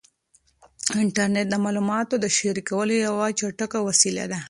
انټرنیټ 1.01 1.47
د 1.51 1.55
معلوماتو 1.63 2.15
د 2.19 2.25
شریکولو 2.37 2.93
یوه 3.05 3.25
چټکه 3.39 3.79
وسیله 3.87 4.23
ده. 4.31 4.37